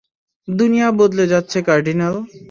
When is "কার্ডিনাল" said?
1.61-2.15